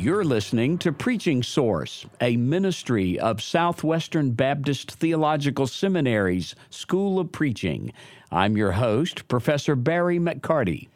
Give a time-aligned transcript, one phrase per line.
[0.00, 7.92] You're listening to Preaching Source, a ministry of Southwestern Baptist Theological Seminary's School of Preaching.
[8.32, 10.88] I'm your host, Professor Barry McCarty.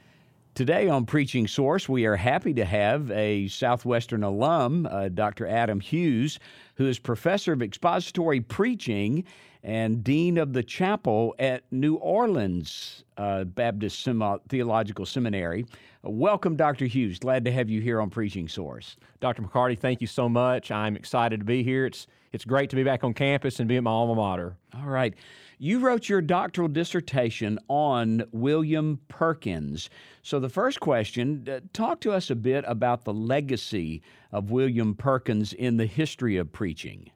[0.55, 5.47] Today on Preaching Source, we are happy to have a Southwestern alum, uh, Dr.
[5.47, 6.39] Adam Hughes,
[6.77, 9.25] who is professor of expository preaching
[9.63, 14.09] and dean of the chapel at New Orleans uh, Baptist
[14.49, 15.67] Theological Seminary.
[16.07, 16.85] Welcome, Dr.
[16.85, 17.19] Hughes.
[17.19, 18.97] Glad to have you here on Preaching Source.
[19.21, 19.41] Dr.
[19.41, 20.71] McCarty, thank you so much.
[20.71, 21.87] I'm excited to be here.
[21.87, 24.57] It's it's great to be back on campus and be at my alma mater.
[24.75, 25.15] All right.
[25.59, 29.89] You wrote your doctoral dissertation on William Perkins.
[30.21, 34.95] So, the first question uh, talk to us a bit about the legacy of William
[34.95, 37.11] Perkins in the history of preaching.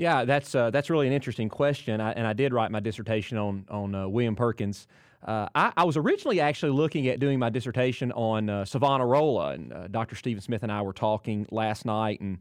[0.00, 3.36] Yeah, that's uh, that's really an interesting question, I, and I did write my dissertation
[3.36, 4.86] on on uh, William Perkins.
[5.22, 9.70] Uh, I, I, was originally actually looking at doing my dissertation on uh, Savonarola, and
[9.70, 10.16] uh, Dr.
[10.16, 12.38] Stephen Smith and I were talking last night, and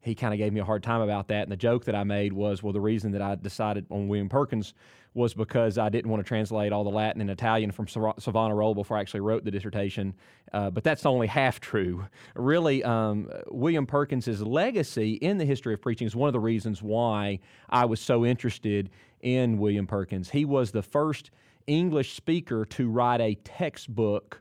[0.00, 1.42] he kind of gave me a hard time about that.
[1.42, 4.28] And the joke that I made was, well, the reason that I decided on William
[4.28, 4.72] Perkins
[5.12, 8.96] was because I didn't want to translate all the Latin and Italian from Savonarola before
[8.96, 10.14] I actually wrote the dissertation.
[10.52, 12.06] Uh, but that's only half true.
[12.34, 16.82] Really, um, William Perkins's legacy in the history of preaching is one of the reasons
[16.82, 18.90] why I was so interested
[19.20, 20.30] in William Perkins.
[20.30, 21.30] He was the first
[21.66, 24.40] English speaker to write a textbook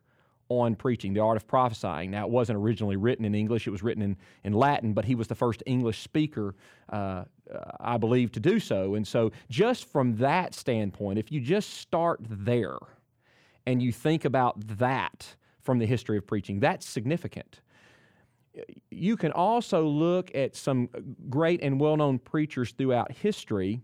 [0.50, 2.10] on preaching, the art of prophesying.
[2.12, 5.16] Now, it wasn't originally written in English, it was written in, in Latin, but he
[5.16, 6.56] was the first English speaker,
[6.90, 7.24] uh,
[7.80, 8.96] I believe, to do so.
[8.96, 12.80] And so, just from that standpoint, if you just start there
[13.68, 17.62] and you think about that from the history of preaching, that's significant.
[18.90, 20.90] You can also look at some
[21.30, 23.82] great and well known preachers throughout history,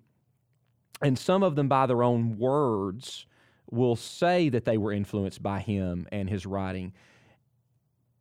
[1.03, 3.27] and some of them by their own words
[3.69, 6.93] will say that they were influenced by him and his writing.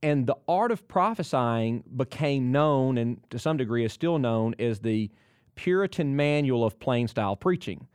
[0.03, 4.81] And the art of prophesying became known, and to some degree is still known, as
[4.81, 5.11] the
[5.55, 7.87] Puritan Manual of Plain Style Preaching.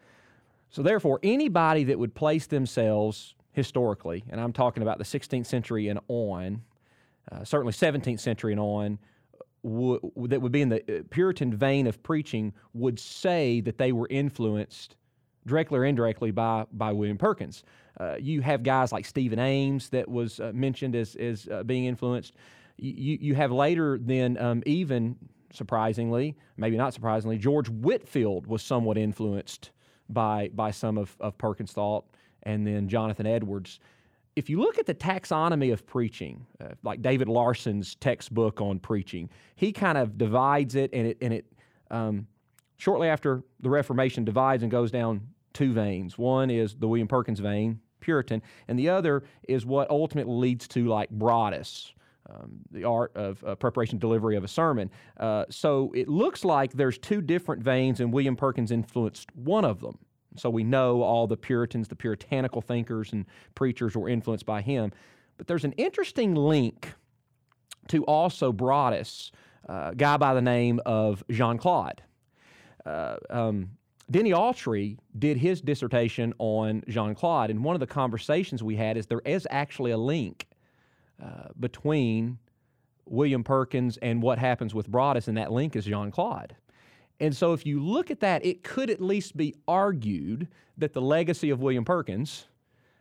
[0.70, 5.88] So, therefore, anybody that would place themselves historically, and I'm talking about the 16th century
[5.88, 6.64] and on,
[7.32, 9.00] uh, certainly 17th century and on,
[9.64, 13.92] w- that would be in the uh, Puritan vein of preaching, would say that they
[13.92, 14.96] were influenced
[15.50, 17.64] directly or indirectly by by William Perkins.
[18.00, 21.86] Uh, you have guys like Stephen Ames that was uh, mentioned as as uh, being
[21.86, 22.34] influenced.
[22.78, 25.18] You you have later then um, even
[25.54, 29.72] surprisingly, maybe not surprisingly, George Whitefield was somewhat influenced
[30.10, 32.06] by by some of, of Perkins' thought,
[32.44, 33.80] and then Jonathan Edwards.
[34.36, 39.30] If you look at the taxonomy of preaching, uh, like David Larsen's textbook on preaching,
[39.56, 41.46] he kind of divides it, and it and it
[41.92, 42.28] um,
[42.78, 46.18] shortly after the Reformation divides and goes down two veins.
[46.18, 50.86] One is the William Perkins vein, Puritan, and the other is what ultimately leads to
[50.86, 51.94] like Broadus.
[52.30, 54.92] Um, the art of uh, preparation delivery of a sermon.
[55.18, 59.80] Uh, so it looks like there's two different veins, and William Perkins influenced one of
[59.80, 59.98] them.
[60.36, 64.92] So we know all the Puritans, the puritanical thinkers and preachers were influenced by him.
[65.38, 66.94] But there's an interesting link
[67.88, 69.32] to also Broadus,
[69.68, 72.04] uh, a guy by the name of Jean Claude.
[72.86, 73.72] Uh, um,
[74.12, 78.98] Denny Autrey did his dissertation on Jean Claude, and one of the conversations we had
[78.98, 80.48] is there is actually a link
[81.24, 82.40] uh, between
[83.06, 86.56] William Perkins and what happens with Broadus, and that link is Jean Claude.
[87.20, 91.02] And so, if you look at that, it could at least be argued that the
[91.02, 92.48] legacy of William Perkins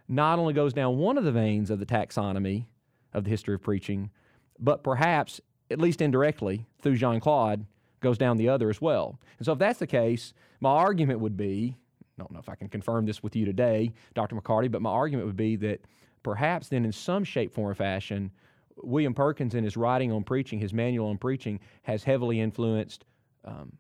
[0.09, 2.67] not only goes down one of the veins of the taxonomy
[3.15, 4.11] of the history of preaching,
[4.59, 7.65] but perhaps, at least indirectly, through Jean Claude,
[8.01, 9.19] goes down the other as well.
[9.39, 11.77] And so, if that's the case, my argument would be
[12.19, 14.35] I don't know if I can confirm this with you today, Dr.
[14.35, 15.81] McCarty, but my argument would be that
[16.23, 18.31] perhaps then, in some shape, form, or fashion,
[18.77, 23.05] William Perkins, in his writing on preaching, his manual on preaching, has heavily influenced
[23.45, 23.73] um,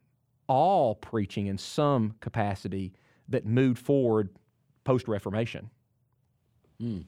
[0.46, 2.92] all preaching in some capacity
[3.28, 4.30] that moved forward
[4.84, 5.70] post Reformation.
[6.80, 7.04] Mm.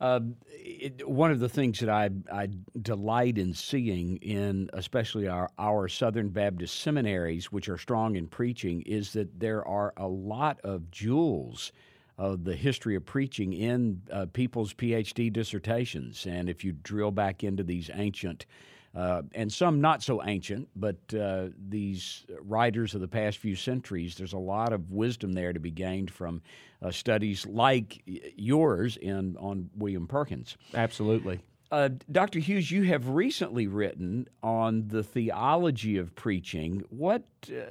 [0.00, 2.48] Uh, it, one of the things that I, I
[2.82, 8.82] delight in seeing in especially our, our Southern Baptist seminaries, which are strong in preaching,
[8.82, 11.72] is that there are a lot of jewels
[12.18, 16.26] of the history of preaching in uh, people's PhD dissertations.
[16.26, 18.46] And if you drill back into these ancient
[18.94, 24.14] uh, and some not so ancient, but uh, these writers of the past few centuries,
[24.14, 26.40] there's a lot of wisdom there to be gained from
[26.82, 28.02] uh, studies like
[28.36, 30.56] yours in on William Perkins.
[30.74, 31.40] Absolutely.
[31.74, 32.38] Uh, Dr.
[32.38, 36.84] Hughes, you have recently written on the theology of preaching.
[36.88, 37.62] What, uh,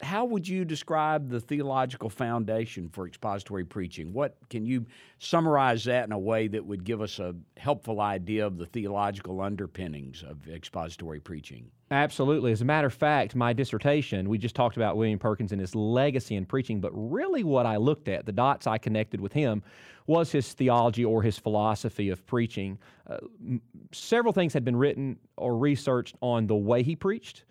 [0.00, 4.14] how would you describe the theological foundation for expository preaching?
[4.14, 4.86] What can you
[5.18, 9.42] summarize that in a way that would give us a helpful idea of the theological
[9.42, 11.70] underpinnings of expository preaching?
[11.90, 12.52] Absolutely.
[12.52, 15.74] As a matter of fact, my dissertation, we just talked about William Perkins and his
[15.74, 19.62] legacy in preaching, but really what I looked at, the dots I connected with him,
[20.10, 22.76] was his theology or his philosophy of preaching.
[23.08, 23.62] Uh, m-
[23.92, 27.44] several things had been written or researched on the way he preached,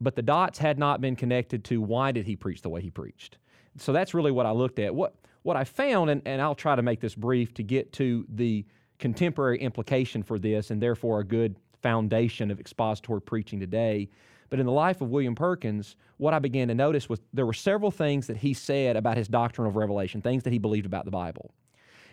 [0.00, 2.90] but the dots had not been connected to why did he preach the way he
[2.90, 3.38] preached.
[3.76, 4.92] So that's really what I looked at.
[4.92, 8.26] What what I found, and, and I'll try to make this brief to get to
[8.28, 8.66] the
[8.98, 14.08] contemporary implication for this, and therefore a good foundation of expository preaching today.
[14.50, 17.52] But in the life of William Perkins, what I began to notice was there were
[17.52, 21.04] several things that he said about his doctrine of revelation, things that he believed about
[21.04, 21.54] the Bible.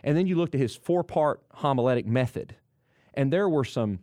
[0.05, 2.55] And then you looked at his four part homiletic method,
[3.15, 3.99] and there were some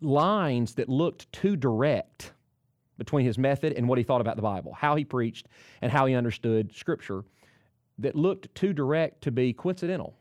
[0.00, 2.32] lines that looked too direct
[2.98, 5.46] between his method and what he thought about the Bible, how he preached
[5.80, 7.24] and how he understood Scripture,
[7.98, 10.14] that looked too direct to be coincidental.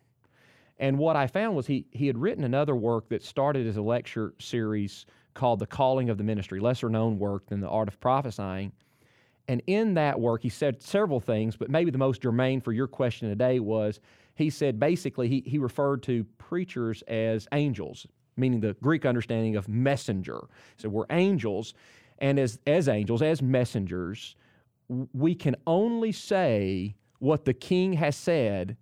[0.77, 3.81] And what I found was he, he had written another work that started as a
[3.81, 7.99] lecture series called The Calling of the Ministry, lesser known work than The Art of
[7.99, 8.71] Prophesying.
[9.47, 12.87] And in that work, he said several things, but maybe the most germane for your
[12.87, 13.99] question today was
[14.35, 19.67] he said basically he, he referred to preachers as angels, meaning the Greek understanding of
[19.67, 20.41] messenger.
[20.77, 21.73] So we're angels,
[22.19, 24.35] and as, as angels, as messengers,
[25.13, 28.77] we can only say what the king has said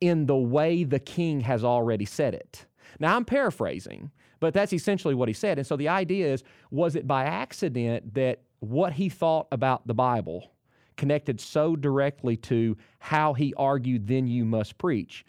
[0.00, 2.66] in the way the king has already said it.
[2.98, 4.10] Now, I'm paraphrasing,
[4.40, 5.58] but that's essentially what he said.
[5.58, 9.94] And so the idea is was it by accident that what he thought about the
[9.94, 10.52] Bible
[10.96, 15.24] connected so directly to how he argued, then you must preach?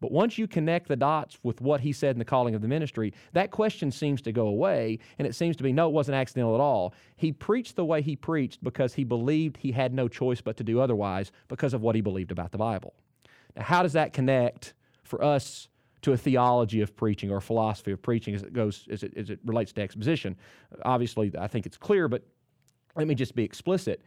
[0.00, 2.68] But once you connect the dots with what he said in the calling of the
[2.68, 6.16] ministry, that question seems to go away, and it seems to be no, it wasn't
[6.16, 6.94] accidental at all.
[7.16, 10.64] He preached the way he preached because he believed he had no choice but to
[10.64, 12.94] do otherwise because of what he believed about the Bible.
[13.56, 14.72] Now, how does that connect
[15.02, 15.68] for us
[16.02, 19.12] to a theology of preaching or a philosophy of preaching as it goes as it,
[19.18, 20.34] as it relates to exposition?
[20.82, 22.22] Obviously, I think it's clear, but
[22.96, 24.00] let me just be explicit.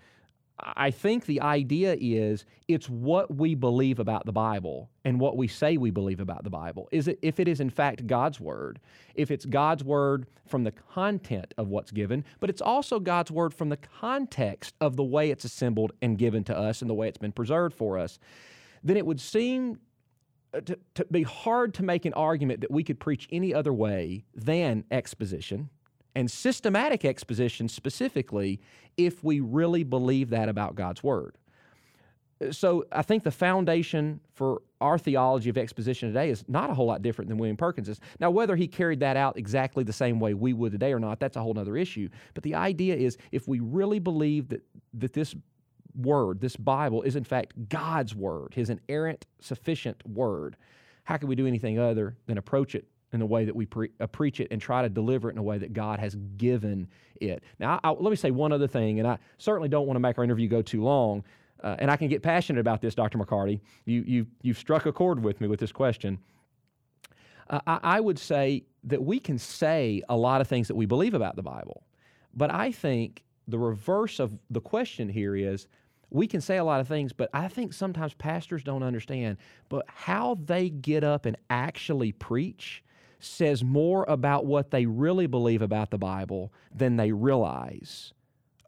[0.60, 5.48] I think the idea is it's what we believe about the Bible and what we
[5.48, 6.88] say we believe about the Bible.
[6.92, 8.80] Is it if it is in fact God's word,
[9.16, 13.54] if it's God's word from the content of what's given, but it's also God's word
[13.54, 17.08] from the context of the way it's assembled and given to us and the way
[17.08, 18.20] it's been preserved for us
[18.84, 19.80] then it would seem
[20.54, 23.74] uh, to, to, be hard to make an argument that we could preach any other
[23.74, 25.70] way than exposition
[26.16, 28.60] and systematic exposition specifically
[28.98, 31.38] if we really believe that about God's Word.
[32.52, 36.88] So I think the foundation for our theology of exposition today is not a whole
[36.88, 38.02] lot different than William Perkins's.
[38.20, 41.20] Now, whether he carried that out exactly the same way we would today or not,
[41.20, 42.10] that's a whole other issue.
[42.34, 44.62] But the idea is if we really believe that,
[44.96, 45.36] that this
[45.96, 50.58] word, this Bible, is in fact God's word, his inerrant, sufficient word.
[51.06, 53.92] How can we do anything other than approach it in the way that we pre-
[54.00, 56.88] uh, preach it and try to deliver it in a way that God has given
[57.22, 57.44] it?
[57.60, 60.00] Now, I, I, let me say one other thing, and I certainly don't want to
[60.00, 61.24] make our interview go too long.
[61.64, 63.18] Uh, and I can get passionate about this, Dr.
[63.18, 63.62] McCarty.
[63.86, 66.20] You, you, you've struck a chord with me with this question.
[67.50, 70.86] Uh, I, I would say that we can say a lot of things that we
[70.86, 71.84] believe about the Bible,
[72.34, 75.68] but I think the reverse of the question here is
[76.10, 79.38] we can say a lot of things, but I think sometimes pastors don't understand.
[79.68, 82.84] But how they get up and actually preach
[83.24, 88.14] says more about what they really believe about the Bible than they realize.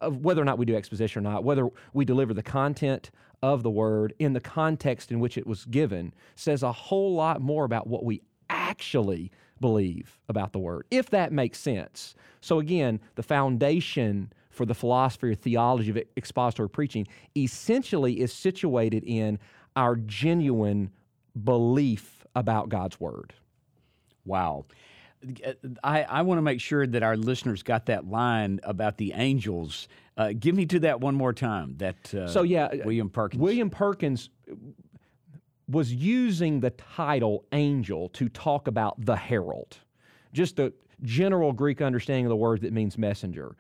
[0.02, 3.64] Of whether or not we do exposition or not, whether we deliver the content of
[3.64, 7.66] the word in the context in which it was given, says a whole lot more
[7.66, 12.16] about what we actually believe about the word, if that makes sense.
[12.42, 19.04] So, again, the foundation for the philosophy or theology of expository preaching essentially is situated
[19.06, 19.40] in
[19.76, 20.92] our genuine
[21.44, 23.34] belief about God's Word.
[24.25, 24.65] Wow.
[25.84, 29.88] I, I want to make sure that our listeners got that line about the angels.
[30.17, 31.75] Uh, give me to that one more time.
[31.77, 33.41] That uh, so yeah, William Perkins.
[33.41, 34.29] William Perkins
[35.67, 39.77] was using the title angel to talk about the herald,
[40.32, 43.55] just the general Greek understanding of the word that means messenger.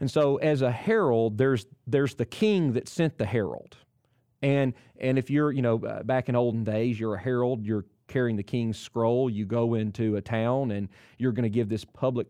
[0.00, 3.76] And so, as a herald, there's there's the king that sent the herald,
[4.42, 7.84] and and if you're you know uh, back in olden days, you're a herald, you're
[8.08, 9.30] carrying the king's scroll.
[9.30, 10.88] You go into a town and
[11.18, 12.26] you're going to give this public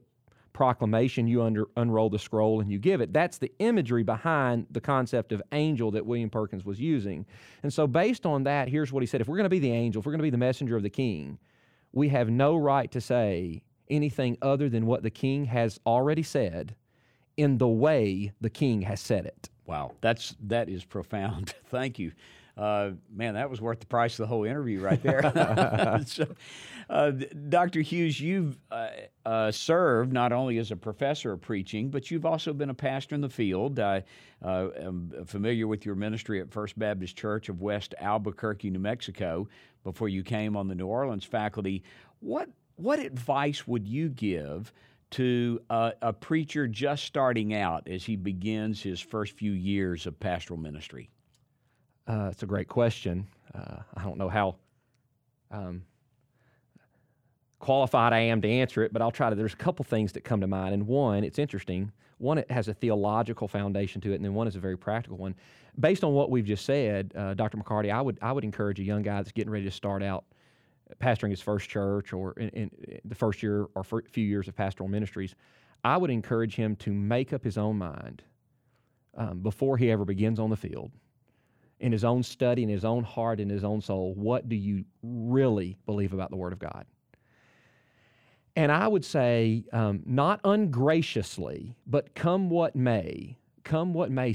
[0.52, 1.26] proclamation.
[1.26, 3.12] You under, unroll the scroll and you give it.
[3.12, 7.24] That's the imagery behind the concept of angel that William Perkins was using.
[7.62, 9.72] And so, based on that, here's what he said: If we're going to be the
[9.72, 11.38] angel, if we're going to be the messenger of the king,
[11.92, 16.74] we have no right to say anything other than what the king has already said
[17.36, 19.48] in the way the king has said it.
[19.66, 21.54] Wow, that's that is profound.
[21.66, 22.12] Thank you.
[22.58, 25.22] Uh, man, that was worth the price of the whole interview right there.
[26.06, 26.26] so,
[26.90, 27.12] uh,
[27.48, 27.80] Dr.
[27.82, 28.88] Hughes, you've uh,
[29.24, 33.14] uh, served not only as a professor of preaching, but you've also been a pastor
[33.14, 33.78] in the field.
[33.78, 34.02] I
[34.44, 39.48] uh, am familiar with your ministry at First Baptist Church of West Albuquerque, New Mexico,
[39.84, 41.84] before you came on the New Orleans faculty.
[42.20, 44.72] What what advice would you give?
[45.10, 50.60] to a preacher just starting out as he begins his first few years of pastoral
[50.60, 51.08] ministry?
[52.08, 53.26] Uh, it's a great question.
[53.54, 54.56] Uh, I don't know how
[55.50, 55.82] um,
[57.58, 59.36] qualified I am to answer it, but I'll try to.
[59.36, 61.92] There's a couple things that come to mind, and one, it's interesting.
[62.16, 65.18] One, it has a theological foundation to it, and then one is a very practical
[65.18, 65.34] one.
[65.78, 67.58] Based on what we've just said, uh, Dr.
[67.58, 70.24] McCarty, I would I would encourage a young guy that's getting ready to start out
[71.02, 72.70] pastoring his first church or in, in
[73.04, 75.34] the first year or few years of pastoral ministries.
[75.84, 78.22] I would encourage him to make up his own mind
[79.14, 80.90] um, before he ever begins on the field
[81.80, 84.84] in his own study, in his own heart, in his own soul, what do you
[85.02, 86.86] really believe about the Word of God?
[88.56, 94.34] And I would say, um, not ungraciously, but come what may, come what may,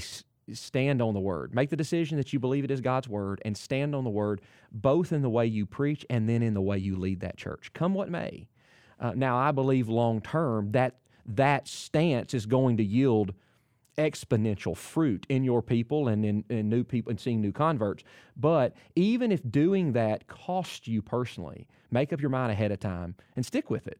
[0.52, 1.54] stand on the Word.
[1.54, 4.40] Make the decision that you believe it is God's Word and stand on the Word,
[4.72, 7.70] both in the way you preach and then in the way you lead that church.
[7.72, 8.46] Come what may.
[9.00, 10.96] Uh, now, I believe long term that
[11.26, 13.32] that stance is going to yield
[13.96, 18.04] exponential fruit in your people and in, in, new people and seeing new converts.
[18.36, 23.14] But even if doing that costs you personally, make up your mind ahead of time
[23.36, 23.98] and stick with it.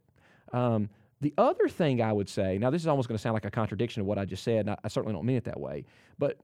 [0.52, 0.88] Um,
[1.20, 3.50] the other thing I would say, now this is almost going to sound like a
[3.50, 5.84] contradiction of what I just said, and I, I certainly don't mean it that way,
[6.18, 6.38] but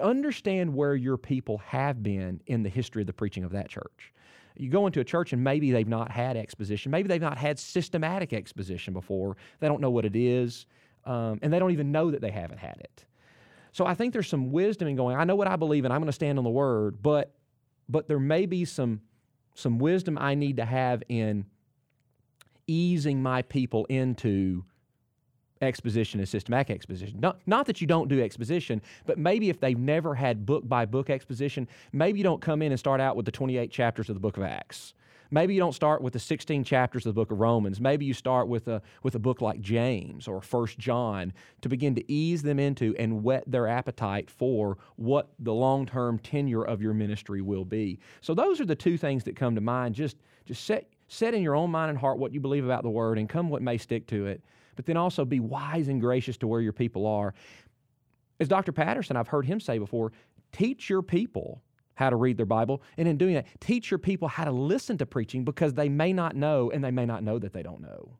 [0.00, 4.12] understand where your people have been in the history of the preaching of that church.
[4.56, 6.90] You go into a church and maybe they've not had exposition.
[6.90, 9.36] Maybe they've not had systematic exposition before.
[9.60, 10.66] They don't know what it is
[11.04, 13.04] um, and they don't even know that they haven't had it.
[13.72, 15.16] So I think there's some wisdom in going.
[15.16, 17.32] I know what I believe, and I'm going to stand on the word, but
[17.88, 19.00] but there may be some
[19.54, 21.46] some wisdom I need to have in
[22.66, 24.64] easing my people into
[25.60, 27.20] exposition and systematic exposition.
[27.20, 30.84] Not, not that you don't do exposition, but maybe if they've never had book by
[30.84, 34.16] book exposition, maybe you don't come in and start out with the 28 chapters of
[34.16, 34.94] the book of Acts.
[35.32, 37.80] Maybe you don't start with the 16 chapters of the book of Romans.
[37.80, 41.94] Maybe you start with a, with a book like James or First John to begin
[41.94, 46.82] to ease them into and whet their appetite for what the long term tenure of
[46.82, 47.98] your ministry will be.
[48.20, 49.94] So, those are the two things that come to mind.
[49.94, 52.90] Just, just set, set in your own mind and heart what you believe about the
[52.90, 54.42] Word and come what may stick to it.
[54.76, 57.32] But then also be wise and gracious to where your people are.
[58.38, 58.72] As Dr.
[58.72, 60.12] Patterson, I've heard him say before,
[60.52, 61.62] teach your people
[61.94, 62.82] how to read their Bible.
[62.96, 66.12] And in doing that, teach your people how to listen to preaching because they may
[66.12, 68.16] not know and they may not know that they don't know.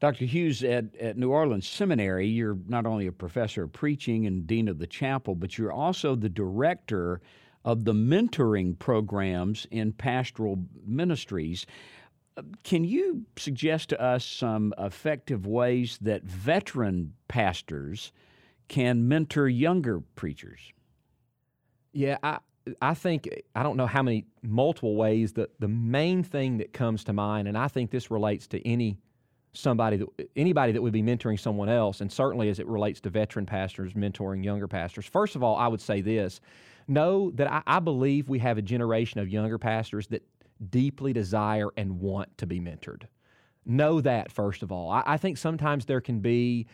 [0.00, 0.26] Dr.
[0.26, 4.68] Hughes, at, at New Orleans Seminary, you're not only a professor of preaching and dean
[4.68, 7.20] of the chapel, but you're also the director
[7.64, 11.66] of the mentoring programs in pastoral ministries.
[12.36, 18.12] Uh, can you suggest to us some effective ways that veteran pastors
[18.68, 20.60] can mentor younger preachers?
[21.98, 22.38] Yeah, I,
[22.80, 25.32] I think I don't know how many multiple ways.
[25.32, 28.98] The the main thing that comes to mind, and I think this relates to any
[29.52, 33.10] somebody that anybody that would be mentoring someone else, and certainly as it relates to
[33.10, 35.06] veteran pastors mentoring younger pastors.
[35.06, 36.40] First of all, I would say this:
[36.86, 40.22] know that I, I believe we have a generation of younger pastors that
[40.70, 43.08] deeply desire and want to be mentored.
[43.66, 44.88] Know that first of all.
[44.88, 46.68] I, I think sometimes there can be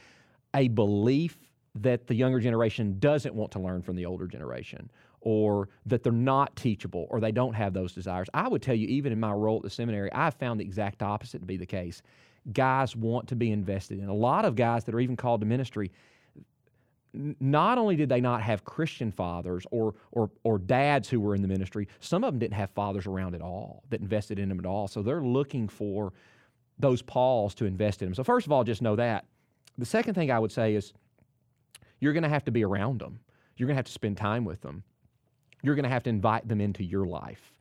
[0.53, 1.39] a belief
[1.77, 4.91] that the younger generation doesn't want to learn from the older generation
[5.25, 8.29] or that they're not teachable or they don't have those desires.
[8.35, 11.03] I would tell you, even in my role at the seminary, I've found the exact
[11.03, 12.03] opposite to be the case.
[12.53, 14.09] Guys want to be invested in.
[14.09, 15.91] A lot of guys that are even called to ministry,
[17.41, 21.41] not only did they not have Christian fathers or, or, or dads who were in
[21.41, 24.59] the ministry, some of them didn't have fathers around at all that invested in them
[24.59, 24.89] at all.
[24.89, 26.13] So they're looking for
[26.79, 28.15] those Pauls to invest in them.
[28.15, 29.25] So, first of all, just know that.
[29.79, 30.93] The second thing I would say is
[32.01, 33.21] you're going to have to be around them,
[33.57, 34.83] you're going to have to spend time with them
[35.65, 37.53] you're going to have to invite them into your life.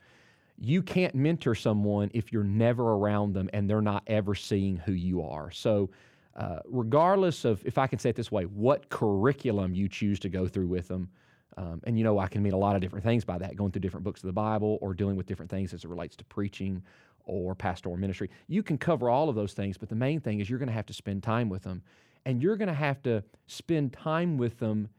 [0.59, 4.91] You can't mentor someone if you're never around them and they're not ever seeing who
[4.91, 5.49] you are.
[5.51, 5.89] So,
[6.35, 10.29] uh, regardless of, if I can say it this way, what curriculum you choose to
[10.29, 11.09] go through with them,
[11.57, 13.71] um, and you know, I can mean a lot of different things by that, going
[13.71, 16.25] through different books of the Bible or dealing with different things as it relates to
[16.25, 16.81] preaching
[17.25, 18.29] or pastoral ministry.
[18.47, 20.73] You can cover all of those things, but the main thing is you're going to
[20.73, 21.83] have to spend time with them.
[22.25, 24.89] And you're going to have to spend time with them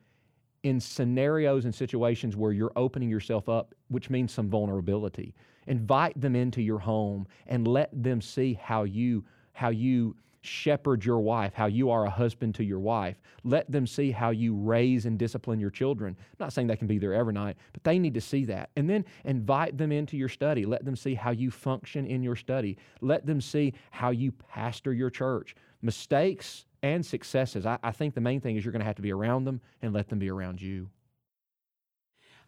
[0.64, 5.34] in scenarios and situations where you're opening yourself up, which means some vulnerability.
[5.66, 11.20] Invite them into your home and let them see how you how you shepherd your
[11.20, 13.20] wife, how you are a husband to your wife.
[13.44, 16.16] Let them see how you raise and discipline your children.
[16.18, 18.70] I'm not saying that can be there every night, but they need to see that.
[18.76, 20.64] And then invite them into your study.
[20.64, 22.76] Let them see how you function in your study.
[23.00, 25.54] Let them see how you pastor your church.
[25.82, 27.64] Mistakes and successes.
[27.64, 29.60] I, I think the main thing is you're going to have to be around them
[29.82, 30.90] and let them be around you.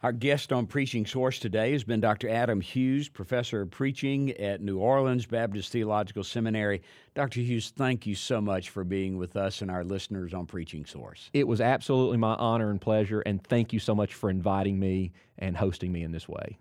[0.03, 2.29] Our guest on Preaching Source today has been Dr.
[2.29, 6.83] Adam Hughes, professor of preaching at New Orleans Baptist Theological Seminary.
[7.15, 7.39] Dr.
[7.39, 11.31] Hughes, thank you so much for being with us and our listeners on Preaching Source.
[11.33, 15.13] It was absolutely my honor and pleasure, and thank you so much for inviting me
[15.39, 16.59] and hosting me in this way.